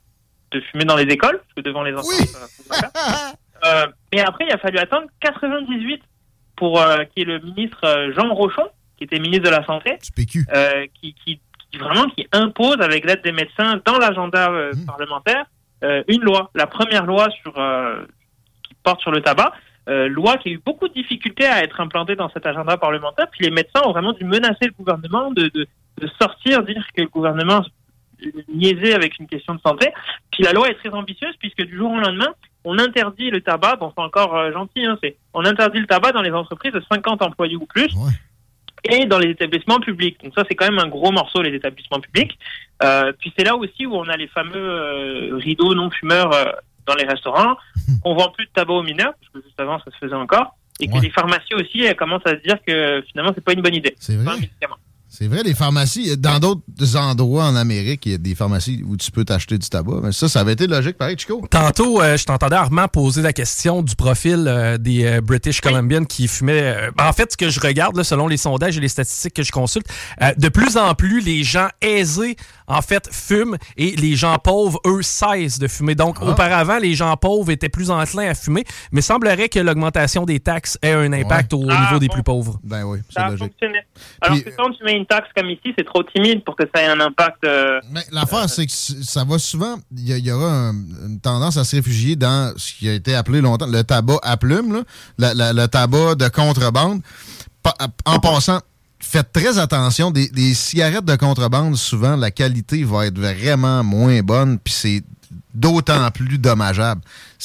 de 0.52 0.60
fumer 0.70 0.84
dans 0.84 0.96
les 0.96 1.04
écoles, 1.12 1.38
parce 1.38 1.54
que 1.56 1.60
devant 1.60 1.82
les 1.82 1.92
enfants. 1.92 2.08
Oui. 2.08 2.26
ça- 2.26 2.90
mais 4.12 4.20
après, 4.22 4.46
il 4.48 4.52
a 4.52 4.58
fallu 4.58 4.78
attendre 4.78 5.06
98 5.20 6.02
pour 6.56 6.82
qu'il 7.14 7.28
y 7.28 7.30
ait 7.30 7.32
le 7.32 7.40
ministre 7.40 8.10
Jean 8.16 8.32
Rochon, 8.34 8.68
qui 8.98 9.04
était 9.04 9.18
ministre 9.20 9.44
de 9.44 9.50
la 9.50 9.64
Santé, 9.64 9.98
PQ. 10.16 10.46
qui, 11.00 11.14
qui, 11.14 11.40
qui 11.72 11.78
vraiment 11.78 12.08
qui 12.10 12.26
impose 12.32 12.80
avec 12.80 13.04
l'aide 13.04 13.22
des 13.22 13.32
médecins 13.32 13.80
dans 13.84 13.98
l'agenda 13.98 14.50
euh, 14.50 14.72
Mm. 14.74 14.84
parlementaire 14.86 15.44
euh, 15.84 16.02
une 16.06 16.22
loi, 16.22 16.50
la 16.54 16.66
première 16.66 17.06
loi 17.06 17.28
sur 17.42 17.58
euh, 17.58 18.04
qui 18.62 18.74
porte 18.84 19.00
sur 19.00 19.10
le 19.10 19.20
tabac, 19.20 19.52
euh, 19.88 20.06
loi 20.08 20.36
qui 20.36 20.50
a 20.50 20.52
eu 20.52 20.62
beaucoup 20.64 20.86
de 20.86 20.94
difficultés 20.94 21.46
à 21.46 21.64
être 21.64 21.80
implantée 21.80 22.14
dans 22.14 22.30
cet 22.30 22.46
agenda 22.46 22.76
parlementaire. 22.76 23.26
Puis 23.32 23.44
les 23.44 23.50
médecins 23.50 23.80
ont 23.84 23.90
vraiment 23.90 24.12
dû 24.12 24.24
menacer 24.24 24.66
le 24.66 24.72
gouvernement 24.78 25.32
de, 25.32 25.48
de, 25.48 25.66
de 25.98 26.06
sortir, 26.20 26.62
dire 26.62 26.86
que 26.94 27.02
le 27.02 27.08
gouvernement 27.08 27.62
niaisait 28.54 28.94
avec 28.94 29.18
une 29.18 29.26
question 29.26 29.54
de 29.54 29.60
santé. 29.60 29.88
Puis 30.30 30.44
la 30.44 30.52
loi 30.52 30.68
est 30.68 30.74
très 30.74 30.90
ambitieuse 30.90 31.34
puisque 31.40 31.62
du 31.64 31.76
jour 31.76 31.90
au 31.90 31.98
lendemain, 31.98 32.28
on 32.64 32.78
interdit 32.78 33.30
le 33.30 33.40
tabac, 33.40 33.76
bon 33.76 33.92
c'est 33.96 34.02
encore 34.02 34.36
euh, 34.36 34.52
gentil, 34.52 34.84
hein, 34.84 34.96
c'est 35.02 35.16
on 35.34 35.44
interdit 35.44 35.80
le 35.80 35.86
tabac 35.86 36.12
dans 36.12 36.22
les 36.22 36.30
entreprises 36.30 36.72
de 36.72 36.82
50 36.92 37.22
employés 37.22 37.56
ou 37.56 37.66
plus 37.66 37.92
Ouais. 37.96 38.12
Et 38.84 39.06
dans 39.06 39.18
les 39.18 39.30
établissements 39.30 39.80
publics. 39.80 40.22
Donc 40.22 40.32
ça 40.34 40.44
c'est 40.48 40.54
quand 40.54 40.68
même 40.68 40.78
un 40.78 40.88
gros 40.88 41.12
morceau 41.12 41.42
les 41.42 41.54
établissements 41.54 42.00
publics. 42.00 42.38
Euh, 42.82 43.12
puis 43.18 43.32
c'est 43.36 43.44
là 43.44 43.56
aussi 43.56 43.86
où 43.86 43.94
on 43.94 44.08
a 44.08 44.16
les 44.16 44.28
fameux 44.28 44.54
euh, 44.56 45.36
rideaux 45.36 45.74
non 45.74 45.90
fumeurs 45.90 46.32
euh, 46.32 46.44
dans 46.86 46.94
les 46.94 47.04
restaurants. 47.04 47.56
On 48.04 48.14
vend 48.14 48.30
plus 48.30 48.46
de 48.46 48.50
tabac 48.52 48.72
aux 48.72 48.82
mineurs 48.82 49.14
parce 49.20 49.32
que 49.32 49.48
juste 49.48 49.60
avant 49.60 49.78
ça 49.78 49.90
se 49.90 49.96
faisait 49.98 50.14
encore 50.14 50.56
et 50.80 50.88
que 50.88 50.98
les 50.98 51.10
pharmacies 51.10 51.54
aussi 51.54 51.82
elles 51.82 51.94
commencent 51.94 52.26
à 52.26 52.30
se 52.30 52.42
dire 52.42 52.56
que 52.66 53.04
finalement 53.10 53.32
c'est 53.34 53.44
pas 53.44 53.52
une 53.52 53.62
bonne 53.62 53.74
idée. 53.74 53.94
C'est 53.98 54.16
pas 54.16 54.32
un 54.32 54.34
vrai. 54.34 54.40
médicament. 54.40 54.76
C'est 55.14 55.26
vrai, 55.28 55.42
les 55.44 55.52
pharmacies. 55.52 56.16
Dans 56.16 56.38
d'autres 56.38 56.96
endroits 56.96 57.44
en 57.44 57.54
Amérique, 57.54 58.06
il 58.06 58.12
y 58.12 58.14
a 58.14 58.18
des 58.18 58.34
pharmacies 58.34 58.82
où 58.88 58.96
tu 58.96 59.10
peux 59.10 59.26
t'acheter 59.26 59.58
du 59.58 59.68
tabac. 59.68 60.00
Mais 60.02 60.12
ça, 60.12 60.26
ça 60.26 60.40
avait 60.40 60.54
été 60.54 60.66
logique, 60.66 60.96
pareil, 60.96 61.16
Chico. 61.18 61.42
Tantôt, 61.50 62.00
euh, 62.00 62.16
je 62.16 62.24
t'entendais 62.24 62.56
Armand 62.56 62.88
poser 62.88 63.20
la 63.20 63.34
question 63.34 63.82
du 63.82 63.94
profil 63.94 64.46
euh, 64.48 64.78
des 64.78 65.04
euh, 65.04 65.20
British 65.20 65.60
Columbians 65.60 66.04
qui 66.06 66.28
fumaient. 66.28 66.88
en 66.98 67.12
fait, 67.12 67.30
ce 67.32 67.36
que 67.36 67.50
je 67.50 67.60
regarde, 67.60 67.94
là, 67.94 68.04
selon 68.04 68.26
les 68.26 68.38
sondages 68.38 68.78
et 68.78 68.80
les 68.80 68.88
statistiques 68.88 69.34
que 69.34 69.42
je 69.42 69.52
consulte, 69.52 69.86
euh, 70.22 70.32
de 70.38 70.48
plus 70.48 70.78
en 70.78 70.94
plus, 70.94 71.20
les 71.20 71.44
gens 71.44 71.68
aisés, 71.82 72.36
en 72.66 72.80
fait, 72.80 73.06
fument 73.12 73.58
et 73.76 73.94
les 73.96 74.16
gens 74.16 74.38
pauvres, 74.38 74.80
eux, 74.86 75.02
cessent 75.02 75.58
de 75.58 75.68
fumer. 75.68 75.94
Donc, 75.94 76.16
Ah. 76.22 76.30
auparavant, 76.30 76.78
les 76.78 76.94
gens 76.94 77.14
pauvres 77.18 77.50
étaient 77.50 77.68
plus 77.68 77.90
enclins 77.90 78.30
à 78.30 78.34
fumer, 78.34 78.64
mais 78.92 79.02
semblerait 79.02 79.50
que 79.50 79.58
l'augmentation 79.58 80.24
des 80.24 80.40
taxes 80.40 80.78
ait 80.80 80.92
un 80.92 81.12
impact 81.12 81.52
au 81.52 81.66
Ah, 81.68 81.82
niveau 81.84 81.98
des 81.98 82.08
bon. 82.08 82.14
plus 82.14 82.22
pauvres. 82.22 82.58
Ben 82.64 82.84
oui, 82.84 83.00
c'est 83.08 83.14
Ça 83.20 83.26
a 83.26 83.30
logique. 83.30 83.44
fonctionné. 83.48 83.78
Alors 84.22 84.38
Puis, 84.40 84.52
tu 85.02 85.06
taxe 85.06 85.28
comme 85.36 85.50
ici, 85.50 85.72
c'est 85.76 85.84
trop 85.84 86.02
timide 86.02 86.44
pour 86.44 86.56
que 86.56 86.64
ça 86.74 86.82
ait 86.82 86.86
un 86.86 87.00
impact. 87.00 87.44
euh, 87.44 87.80
Mais 87.90 88.02
l'affaire, 88.10 88.48
c'est 88.48 88.66
que 88.66 88.72
ça 88.72 89.24
va 89.24 89.38
souvent. 89.38 89.76
Il 89.96 90.18
y, 90.18 90.30
aura 90.32 90.50
un- 90.50 90.72
une 91.06 91.20
tendance 91.20 91.56
à 91.56 91.64
se 91.64 91.76
réfugier 91.76 92.16
dans 92.16 92.52
ce 92.56 92.72
qui 92.72 92.88
a 92.88 92.94
été 92.94 93.14
appelé 93.14 93.40
longtemps 93.40 93.66
le 93.66 93.82
tabac 93.84 94.18
à 94.22 94.36
plume, 94.36 94.84
le 95.18 95.66
tabac 95.66 96.14
de 96.14 96.28
contrebande. 96.28 97.00
En 98.04 98.18
passant, 98.18 98.60
faites 98.98 99.32
très 99.32 99.58
attention. 99.58 100.10
Des, 100.10 100.54
cigarettes 100.54 101.04
de 101.04 101.16
contrebande, 101.16 101.76
souvent, 101.76 102.16
la 102.16 102.30
qualité 102.30 102.84
va 102.84 103.06
être 103.06 103.18
vraiment 103.18 103.84
moins 103.84 104.20
bonne. 104.22 104.58
Puis 104.58 104.72
c'est 104.72 105.02
d'autant 105.54 106.10
plus 106.10 106.38
dommageable. 106.38 107.02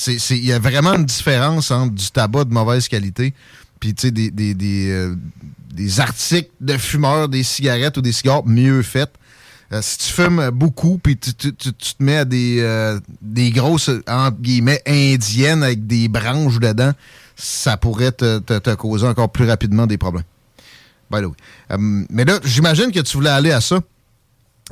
Il 0.08 0.46
y 0.46 0.54
a 0.54 0.60
vraiment 0.60 0.94
une 0.94 1.06
différence 1.06 1.72
entre 1.72 1.94
du 1.94 2.10
tabac 2.12 2.46
de 2.46 2.54
mauvaise 2.54 2.88
qualité 2.88 3.34
puis 3.80 3.94
des, 3.94 4.32
des, 4.32 4.54
des, 4.54 4.90
euh, 4.92 5.16
des, 5.78 6.00
articles 6.00 6.52
de 6.62 6.78
fumeurs, 6.78 7.30
des 7.30 7.44
cigarettes 7.44 7.98
ou 7.98 8.02
des 8.02 8.12
cigares 8.12 8.46
mieux 8.46 8.82
faites. 8.82 9.14
Euh, 9.74 9.82
si 9.82 9.98
tu 9.98 10.14
fumes 10.14 10.50
beaucoup, 10.52 10.98
puis 10.98 11.18
tu, 11.18 11.34
te 11.54 11.74
mets 12.00 12.18
à 12.18 12.26
des, 12.26 12.60
euh, 12.62 13.00
des 13.22 13.52
grosses, 13.52 13.90
entre 14.08 14.38
guillemets, 14.40 14.82
indiennes 14.88 15.64
avec 15.64 15.86
des 15.88 16.08
branches 16.08 16.60
dedans, 16.60 16.92
ça 17.36 17.78
pourrait 17.78 18.14
te, 18.14 18.40
te, 18.40 18.74
causer 18.76 19.08
encore 19.08 19.30
plus 19.30 19.48
rapidement 19.48 19.86
des 19.86 19.98
problèmes. 19.98 20.24
By 21.12 21.22
the 21.22 21.26
way. 21.26 21.78
mais 22.10 22.26
là, 22.26 22.40
j'imagine 22.44 22.92
que 22.92 23.00
tu 23.00 23.18
voulais 23.18 23.30
aller 23.30 23.52
à 23.52 23.62
ça. 23.62 23.80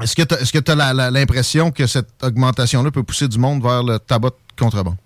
Est-ce 0.01 0.15
que 0.15 0.59
tu 0.59 0.71
as, 0.71 1.11
l'impression 1.11 1.71
que 1.71 1.87
cette 1.87 2.09
augmentation-là 2.21 2.91
peut 2.91 3.03
pousser 3.03 3.27
du 3.27 3.37
monde 3.37 3.61
vers 3.63 3.83
le 3.83 3.97
tabac 3.99 4.31
de 4.31 4.61
contrebande? 4.61 4.97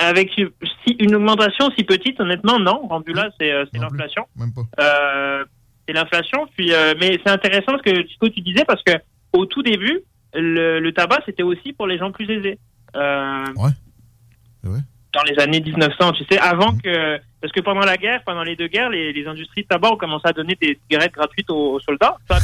Avec 0.00 0.30
si, 0.32 0.96
une 0.98 1.14
augmentation 1.14 1.70
si 1.76 1.84
petite, 1.84 2.20
honnêtement, 2.20 2.58
non. 2.58 2.86
Rendu 2.88 3.12
là, 3.12 3.28
c'est 3.38 3.50
euh, 3.52 3.64
l'inflation. 3.72 4.26
Même 4.36 4.52
pas. 4.52 4.62
Euh, 4.80 5.44
c'est 5.86 5.94
l'inflation. 5.94 6.46
Puis, 6.56 6.72
euh, 6.72 6.94
mais 7.00 7.18
c'est 7.24 7.32
intéressant 7.32 7.72
ce 7.78 7.90
que, 7.90 8.28
tu 8.28 8.40
disais 8.40 8.64
parce 8.64 8.82
que 8.82 8.92
au 9.32 9.46
tout 9.46 9.62
début, 9.62 10.00
le, 10.34 10.90
tabac 10.90 11.20
c'était 11.26 11.42
aussi 11.42 11.72
pour 11.72 11.86
les 11.86 11.98
gens 11.98 12.12
plus 12.12 12.30
aisés. 12.30 12.58
ouais. 12.94 14.80
Dans 15.14 15.22
les 15.22 15.38
années 15.40 15.60
1900, 15.60 16.12
tu 16.12 16.24
sais, 16.30 16.38
avant 16.38 16.72
mmh. 16.72 16.82
que 16.82 17.18
parce 17.40 17.52
que 17.52 17.60
pendant 17.60 17.80
la 17.80 17.96
guerre, 17.96 18.22
pendant 18.26 18.42
les 18.42 18.56
deux 18.56 18.66
guerres, 18.66 18.90
les, 18.90 19.12
les 19.12 19.26
industries 19.26 19.62
de 19.62 19.68
tabac 19.68 19.92
ont 19.92 19.96
commencé 19.96 20.28
à 20.28 20.32
donner 20.32 20.54
des 20.60 20.78
cigarettes 20.82 21.14
gratuites 21.14 21.48
aux, 21.50 21.80
soldats. 21.80 22.16
Ça, 22.28 22.38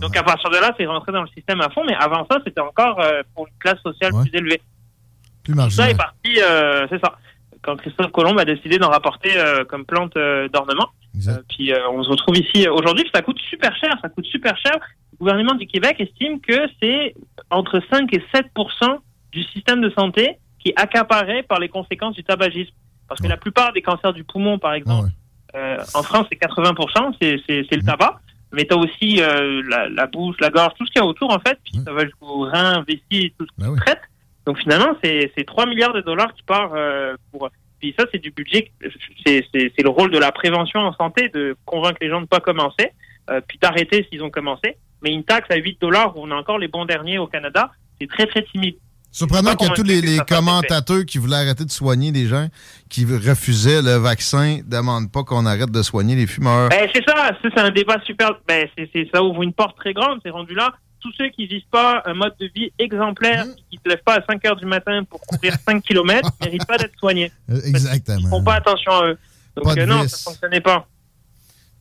Donc 0.00 0.16
à 0.16 0.22
partir 0.22 0.48
de 0.48 0.56
là, 0.56 0.74
c'est 0.78 0.86
rentré 0.86 1.12
dans 1.12 1.22
le 1.22 1.28
système 1.28 1.60
à 1.60 1.68
fond. 1.68 1.82
Mais 1.86 1.94
avant 1.94 2.26
ça, 2.30 2.38
c'était 2.46 2.60
encore 2.60 3.02
pour 3.34 3.46
une 3.46 3.58
classe 3.58 3.80
sociale 3.82 4.12
plus 4.22 4.30
élevée. 4.32 4.60
Ça 5.70 5.90
est 5.90 5.96
parti, 5.96 6.40
euh, 6.40 6.86
c'est 6.90 7.00
ça. 7.00 7.16
Quand 7.62 7.76
Christophe 7.76 8.12
Colomb 8.12 8.36
a 8.36 8.44
décidé 8.44 8.78
d'en 8.78 8.90
rapporter 8.90 9.30
euh, 9.36 9.64
comme 9.64 9.84
plante 9.84 10.16
euh, 10.16 10.48
d'ornement. 10.48 10.88
puis 11.48 11.72
on 11.90 12.02
se 12.02 12.10
retrouve 12.10 12.36
ici 12.36 12.68
aujourd'hui, 12.68 13.08
ça 13.14 13.22
coûte 13.22 13.38
super 13.48 13.74
cher, 13.76 13.96
ça 14.02 14.08
coûte 14.08 14.26
super 14.26 14.56
cher. 14.58 14.74
Le 15.12 15.18
gouvernement 15.18 15.54
du 15.54 15.66
Québec 15.66 15.96
estime 15.98 16.40
que 16.40 16.66
c'est 16.82 17.14
entre 17.50 17.80
5 17.90 18.12
et 18.12 18.22
7 18.34 18.46
du 19.32 19.42
système 19.44 19.80
de 19.80 19.90
santé 19.90 20.38
qui 20.58 20.70
est 20.70 20.80
accaparé 20.80 21.42
par 21.42 21.58
les 21.58 21.68
conséquences 21.68 22.14
du 22.14 22.24
tabagisme. 22.24 22.72
Parce 23.08 23.20
que 23.20 23.28
la 23.28 23.36
plupart 23.36 23.72
des 23.72 23.82
cancers 23.82 24.12
du 24.12 24.24
poumon, 24.24 24.58
par 24.58 24.72
exemple, 24.72 25.10
en 25.54 26.02
France, 26.02 26.26
c'est 26.30 26.40
80% 26.40 27.14
c'est 27.20 27.70
le 27.70 27.82
mmh. 27.82 27.84
tabac. 27.84 28.20
Mais 28.52 28.64
tu 28.64 28.74
as 28.74 28.78
aussi 28.78 29.16
la, 29.16 29.88
la, 29.88 30.06
bouche, 30.06 30.36
la 30.40 30.50
gorge, 30.50 30.72
tout 30.78 30.86
ce 30.86 30.92
qu'il 30.92 31.00
y 31.00 31.04
a 31.04 31.06
autour, 31.06 31.32
en 31.32 31.38
fait. 31.38 31.58
Puis 31.64 31.80
ça 31.84 31.92
va 31.92 32.04
jusqu'au 32.04 32.40
rein, 32.40 32.84
vessie, 32.88 33.32
tout 33.38 33.46
ce 33.46 33.54
qui 33.54 33.68
ben 33.68 33.76
traite. 33.76 34.00
Donc 34.46 34.58
finalement, 34.58 34.96
c'est 35.02 35.46
3 35.46 35.66
milliards 35.66 35.94
de 35.94 36.00
dollars 36.00 36.32
qui 36.34 36.42
partent 36.42 36.72
euh, 36.74 37.16
pour... 37.32 37.48
Puis 37.80 37.94
ça, 37.98 38.06
c'est 38.12 38.20
du 38.20 38.30
budget, 38.30 38.70
c'est 39.26 39.82
le 39.82 39.88
rôle 39.88 40.10
de 40.10 40.18
la 40.18 40.32
prévention 40.32 40.80
en 40.80 40.94
santé, 40.94 41.28
de 41.28 41.56
convaincre 41.66 41.98
les 42.00 42.08
gens 42.08 42.16
de 42.16 42.22
ne 42.22 42.26
pas 42.26 42.40
commencer, 42.40 42.92
euh, 43.30 43.40
puis 43.46 43.58
d'arrêter 43.58 44.06
s'ils 44.10 44.22
ont 44.22 44.30
commencé. 44.30 44.76
Mais 45.02 45.10
une 45.10 45.24
taxe 45.24 45.50
à 45.50 45.56
8 45.56 45.80
dollars, 45.80 46.16
où 46.16 46.22
on 46.22 46.30
a 46.30 46.34
encore 46.34 46.58
les 46.58 46.68
bons 46.68 46.86
derniers 46.86 47.18
au 47.18 47.26
Canada, 47.26 47.72
c'est 48.00 48.08
très 48.08 48.26
très 48.26 48.42
timide. 48.44 48.76
Surprenant 49.10 49.54
qu'il 49.54 49.68
y 49.68 49.70
a 49.70 49.74
tous 49.74 49.82
les, 49.82 50.00
les 50.00 50.18
commentateurs 50.26 51.04
qui 51.04 51.18
voulaient 51.18 51.36
arrêter 51.36 51.64
de 51.64 51.70
soigner 51.70 52.10
les 52.10 52.26
gens, 52.26 52.48
qui 52.88 53.04
refusaient 53.04 53.82
le 53.82 53.96
vaccin, 53.96 54.60
demandent 54.66 55.12
pas 55.12 55.22
qu'on 55.22 55.46
arrête 55.46 55.70
de 55.70 55.82
soigner 55.82 56.16
les 56.16 56.26
fumeurs. 56.26 56.70
Ben, 56.70 56.88
c'est 56.92 57.04
ça, 57.06 57.30
c'est 57.42 57.58
un 57.58 57.70
débat 57.70 58.00
super. 58.04 58.30
Ben, 58.48 58.66
c'est 58.76 59.08
ça 59.14 59.22
ouvre 59.22 59.42
une 59.42 59.52
porte 59.52 59.76
très 59.76 59.92
grande, 59.92 60.18
c'est 60.24 60.30
rendu 60.30 60.54
là 60.54 60.74
tous 61.04 61.12
ceux 61.18 61.28
qui 61.28 61.46
vivent 61.46 61.68
pas 61.70 62.02
un 62.06 62.14
mode 62.14 62.34
de 62.40 62.50
vie 62.54 62.72
exemplaire, 62.78 63.44
mmh. 63.44 63.54
qui 63.70 63.76
ne 63.76 63.78
se 63.78 63.88
lèvent 63.94 64.04
pas 64.04 64.14
à 64.14 64.24
5 64.24 64.42
heures 64.46 64.56
du 64.56 64.64
matin 64.64 65.04
pour 65.04 65.20
courir 65.20 65.54
5 65.66 65.82
km, 65.82 66.30
ne 66.40 66.46
méritent 66.46 66.66
pas 66.66 66.78
d'être 66.78 66.98
soignés. 66.98 67.30
Euh, 67.50 67.60
exactement. 67.62 68.18
Ils 68.18 68.24
ne 68.24 68.30
font 68.30 68.42
pas 68.42 68.54
attention 68.54 68.90
à 68.90 69.08
eux. 69.08 69.18
Donc 69.54 69.76
euh, 69.76 69.84
non, 69.84 70.08
ça 70.08 70.16
ne 70.16 70.32
fonctionnait 70.32 70.62
pas. 70.62 70.88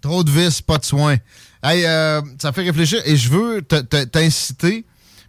Trop 0.02 0.26
de 0.26 0.30
vis, 0.30 0.62
pas 0.62 0.78
de 0.78 0.84
soins. 0.84 1.16
Hey, 1.64 1.86
euh, 1.86 2.22
ça 2.38 2.52
fait 2.52 2.64
réfléchir 2.64 3.02
et 3.06 3.16
je 3.16 3.30
veux 3.30 3.62
t'inciter 3.62 4.84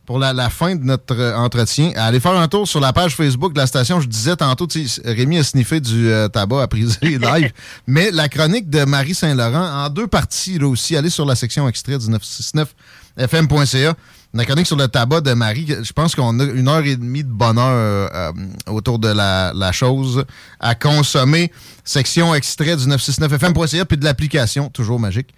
pour 0.06 0.18
la, 0.18 0.50
fin 0.50 0.76
de 0.76 0.84
notre 0.84 1.34
entretien 1.36 1.92
à 1.96 2.06
aller 2.06 2.20
faire 2.20 2.36
un 2.36 2.48
tour 2.48 2.68
sur 2.68 2.80
la 2.80 2.92
page 2.92 3.16
Facebook 3.16 3.52
de 3.52 3.58
la 3.58 3.66
station. 3.66 4.00
Je 4.00 4.08
disais 4.08 4.36
tantôt, 4.36 4.68
Rémi 5.04 5.38
a 5.38 5.44
sniffé 5.44 5.80
du 5.80 6.10
tabac 6.32 6.62
à 6.62 6.68
priser 6.68 6.98
live, 7.18 7.52
mais 7.86 8.10
la 8.10 8.28
chronique 8.28 8.68
de 8.68 8.84
Marie 8.84 9.14
Saint-Laurent 9.14 9.84
en 9.84 9.88
deux 9.88 10.06
parties 10.06 10.58
là 10.58 10.68
aussi. 10.68 10.96
Allez 10.96 11.10
sur 11.10 11.24
la 11.24 11.34
section 11.34 11.68
extrait 11.68 11.98
du 11.98 12.08
969 12.08 12.74
fm.ca. 13.16 13.94
La 14.36 14.44
chronique 14.44 14.66
sur 14.66 14.76
le 14.76 14.88
tabac 14.88 15.20
de 15.20 15.32
Marie, 15.32 15.76
je 15.80 15.92
pense 15.92 16.16
qu'on 16.16 16.40
a 16.40 16.44
une 16.44 16.66
heure 16.66 16.84
et 16.84 16.96
demie 16.96 17.22
de 17.22 17.30
bonheur 17.30 18.10
euh, 18.12 18.32
autour 18.66 18.98
de 18.98 19.06
la, 19.06 19.70
chose 19.70 20.24
à 20.58 20.74
consommer. 20.74 21.52
Section 21.84 22.34
extrait 22.34 22.76
du 22.76 22.84
969fm.ca 22.86 23.84
puis 23.84 23.96
de 23.96 24.04
l'application, 24.04 24.70
toujours 24.70 24.98
magique. 24.98 25.32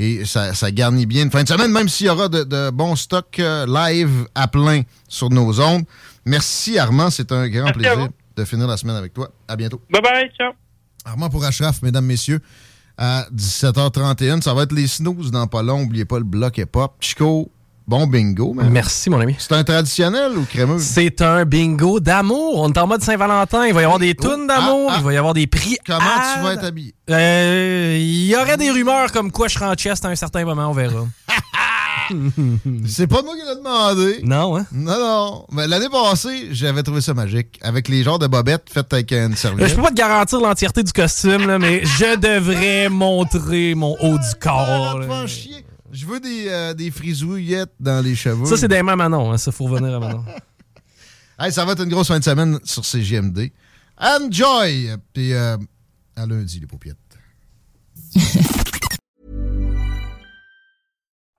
Et 0.00 0.24
ça, 0.24 0.70
garnit 0.70 1.06
bien 1.06 1.24
une 1.24 1.30
fin 1.30 1.42
de 1.42 1.48
semaine, 1.48 1.72
même 1.72 1.88
s'il 1.88 2.06
y 2.06 2.08
aura 2.08 2.28
de, 2.28 2.70
bons 2.70 2.94
stocks 2.94 3.40
euh, 3.40 3.66
live 3.66 4.28
à 4.32 4.46
plein 4.46 4.82
sur 5.08 5.28
nos 5.28 5.60
ondes. 5.60 5.82
Merci 6.24 6.78
Armand, 6.78 7.10
c'est 7.10 7.32
un 7.32 7.48
grand 7.48 7.72
plaisir 7.72 8.08
de 8.36 8.44
finir 8.44 8.68
la 8.68 8.76
semaine 8.76 8.94
avec 8.94 9.12
toi. 9.12 9.28
À 9.48 9.56
bientôt. 9.56 9.82
Bye 9.90 10.00
bye, 10.00 10.30
ciao. 10.38 10.52
Armand 11.04 11.28
pour 11.28 11.44
Ashraf, 11.44 11.82
mesdames, 11.82 12.06
messieurs 12.06 12.40
à 12.96 13.26
17h31. 13.34 14.40
Ça 14.40 14.54
va 14.54 14.62
être 14.62 14.72
les 14.72 14.86
snooze 14.86 15.32
dans 15.32 15.48
pas 15.48 15.62
long. 15.62 15.80
N'oubliez 15.80 16.04
pas 16.04 16.18
le 16.18 16.24
bloc 16.24 16.58
hip-hop. 16.58 16.94
Chico, 17.00 17.50
bon 17.88 18.06
bingo. 18.06 18.54
Merci, 18.54 19.08
mon 19.10 19.18
ami. 19.18 19.34
C'est 19.38 19.52
un 19.52 19.64
traditionnel 19.64 20.36
ou 20.36 20.44
crémeux? 20.44 20.78
C'est 20.78 21.22
un 21.22 21.44
bingo 21.44 21.98
d'amour. 21.98 22.60
On 22.60 22.70
est 22.70 22.78
en 22.78 22.86
mode 22.86 23.02
Saint-Valentin. 23.02 23.66
Il 23.66 23.74
va 23.74 23.80
y 23.80 23.84
avoir 23.84 23.98
des 23.98 24.14
tunes 24.14 24.46
d'amour. 24.46 24.90
Ah, 24.92 24.96
il 24.98 25.04
va 25.04 25.12
y 25.12 25.16
avoir 25.16 25.34
des 25.34 25.46
prix. 25.46 25.78
Comment 25.86 25.98
tu 25.98 26.42
vas 26.42 26.52
être 26.52 26.64
habillé? 26.64 26.94
Euh, 27.10 27.96
il 27.98 28.26
y 28.26 28.36
aurait 28.36 28.58
des 28.58 28.70
rumeurs 28.70 29.10
comme 29.10 29.32
quoi 29.32 29.48
je 29.48 29.54
serai 29.54 29.64
en 29.64 29.74
chest 29.74 30.04
à 30.04 30.08
un 30.08 30.14
certain 30.14 30.44
moment. 30.44 30.68
On 30.68 30.74
verra. 30.74 31.06
c'est 32.86 33.06
pas 33.06 33.22
moi 33.22 33.34
qui 33.34 33.42
l'ai 33.46 33.56
demandé. 33.56 34.20
Non, 34.22 34.56
hein? 34.56 34.66
Non, 34.72 34.98
non. 34.98 35.46
Mais 35.52 35.66
l'année 35.66 35.88
passée, 35.88 36.48
j'avais 36.50 36.82
trouvé 36.82 37.00
ça 37.00 37.14
magique. 37.14 37.58
Avec 37.62 37.88
les 37.88 38.02
genres 38.02 38.18
de 38.18 38.26
bobettes 38.26 38.68
faites 38.70 38.92
avec 38.92 39.12
une 39.12 39.34
serviette. 39.34 39.68
Je 39.68 39.74
peux 39.74 39.82
pas 39.82 39.90
te 39.90 39.94
garantir 39.94 40.40
l'entièreté 40.40 40.82
du 40.82 40.92
costume, 40.92 41.56
mais 41.58 41.84
je 41.84 42.16
devrais 42.16 42.90
montrer 42.90 43.74
mon 43.74 43.96
haut 44.00 44.18
du 44.18 44.34
corps. 44.40 45.00
Je 45.90 46.06
veux 46.06 46.20
des, 46.20 46.48
euh, 46.48 46.74
des 46.74 46.90
frisouillettes 46.90 47.72
dans 47.80 48.04
les 48.04 48.14
cheveux. 48.14 48.44
Ça, 48.46 48.56
c'est 48.56 48.68
des 48.68 48.82
mêmes 48.82 48.96
Manon. 48.96 49.32
Hein, 49.32 49.38
ça, 49.38 49.52
faut 49.52 49.64
revenir 49.64 49.96
à 49.96 50.00
Manon. 50.00 50.24
hey, 51.38 51.52
ça 51.52 51.64
va 51.64 51.72
être 51.72 51.82
une 51.82 51.88
grosse 51.88 52.08
fin 52.08 52.18
de 52.18 52.24
semaine 52.24 52.58
sur 52.64 52.84
CGMD. 52.84 53.52
Enjoy! 53.98 54.90
Puis 55.12 55.32
euh, 55.32 55.56
à 56.16 56.26
lundi, 56.26 56.60
les 56.60 56.66
paupiètes. 56.66 56.96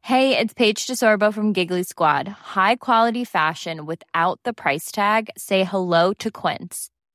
Hey, 0.10 0.36
it's 0.36 0.56
Paige 0.56 0.88
DeSorbo 0.88 1.32
from 1.32 1.54
Giggly 1.54 1.84
Squad. 1.84 2.28
High 2.28 2.78
quality 2.78 3.24
fashion 3.24 3.86
without 3.86 4.40
the 4.44 4.54
price 4.54 4.92
tag. 4.92 5.30
Say 5.38 5.64
hello 5.64 6.14
to 6.14 6.32
Quince. 6.32 6.90